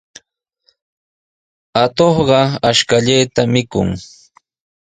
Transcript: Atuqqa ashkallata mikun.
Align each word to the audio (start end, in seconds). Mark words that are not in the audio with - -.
Atuqqa 1.83 2.41
ashkallata 2.69 3.41
mikun. 3.53 3.89